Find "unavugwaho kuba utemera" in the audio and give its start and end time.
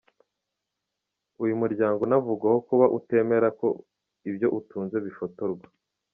2.03-3.47